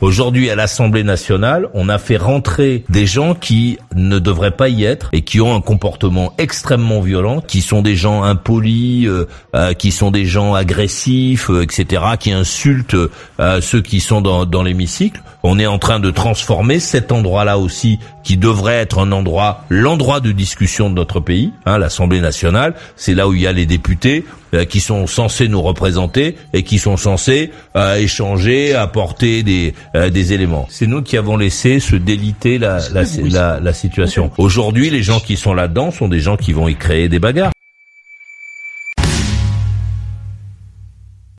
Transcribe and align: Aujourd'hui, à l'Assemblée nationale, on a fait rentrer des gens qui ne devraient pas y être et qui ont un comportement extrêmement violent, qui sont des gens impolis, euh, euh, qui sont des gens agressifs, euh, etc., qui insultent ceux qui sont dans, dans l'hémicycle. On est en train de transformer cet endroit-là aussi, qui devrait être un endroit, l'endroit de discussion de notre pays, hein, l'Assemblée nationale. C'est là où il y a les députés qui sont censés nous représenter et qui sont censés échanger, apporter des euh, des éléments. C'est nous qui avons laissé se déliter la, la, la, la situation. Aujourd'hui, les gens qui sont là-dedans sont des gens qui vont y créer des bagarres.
Aujourd'hui, 0.00 0.48
à 0.48 0.54
l'Assemblée 0.54 1.02
nationale, 1.02 1.68
on 1.74 1.90
a 1.90 1.98
fait 1.98 2.16
rentrer 2.16 2.82
des 2.88 3.04
gens 3.04 3.34
qui 3.34 3.78
ne 3.94 4.18
devraient 4.18 4.56
pas 4.56 4.70
y 4.70 4.84
être 4.84 5.10
et 5.12 5.20
qui 5.20 5.42
ont 5.42 5.54
un 5.54 5.60
comportement 5.60 6.32
extrêmement 6.38 7.00
violent, 7.00 7.42
qui 7.42 7.60
sont 7.60 7.82
des 7.82 7.94
gens 7.94 8.22
impolis, 8.22 9.06
euh, 9.06 9.26
euh, 9.54 9.74
qui 9.74 9.92
sont 9.92 10.10
des 10.10 10.24
gens 10.24 10.54
agressifs, 10.54 11.50
euh, 11.50 11.62
etc., 11.62 12.02
qui 12.18 12.32
insultent 12.32 12.96
ceux 13.60 13.82
qui 13.82 14.00
sont 14.00 14.22
dans, 14.22 14.46
dans 14.46 14.62
l'hémicycle. 14.62 15.22
On 15.42 15.58
est 15.58 15.66
en 15.66 15.78
train 15.78 16.00
de 16.00 16.10
transformer 16.10 16.80
cet 16.80 17.12
endroit-là 17.12 17.58
aussi, 17.58 17.98
qui 18.22 18.38
devrait 18.38 18.76
être 18.76 18.98
un 18.98 19.12
endroit, 19.12 19.64
l'endroit 19.68 20.20
de 20.20 20.32
discussion 20.32 20.88
de 20.88 20.94
notre 20.94 21.20
pays, 21.20 21.52
hein, 21.66 21.76
l'Assemblée 21.76 22.20
nationale. 22.20 22.74
C'est 22.96 23.14
là 23.14 23.28
où 23.28 23.34
il 23.34 23.42
y 23.42 23.46
a 23.46 23.52
les 23.52 23.66
députés 23.66 24.24
qui 24.62 24.80
sont 24.80 25.06
censés 25.06 25.48
nous 25.48 25.62
représenter 25.62 26.36
et 26.52 26.62
qui 26.62 26.78
sont 26.78 26.96
censés 26.96 27.50
échanger, 27.98 28.74
apporter 28.74 29.42
des 29.42 29.74
euh, 29.96 30.10
des 30.10 30.32
éléments. 30.32 30.66
C'est 30.70 30.86
nous 30.86 31.02
qui 31.02 31.16
avons 31.16 31.36
laissé 31.36 31.80
se 31.80 31.96
déliter 31.96 32.58
la, 32.58 32.78
la, 32.92 33.02
la, 33.24 33.60
la 33.60 33.72
situation. 33.72 34.30
Aujourd'hui, 34.38 34.90
les 34.90 35.02
gens 35.02 35.20
qui 35.20 35.36
sont 35.36 35.54
là-dedans 35.54 35.90
sont 35.90 36.08
des 36.08 36.20
gens 36.20 36.36
qui 36.36 36.52
vont 36.52 36.68
y 36.68 36.76
créer 36.76 37.08
des 37.08 37.18
bagarres. 37.18 37.52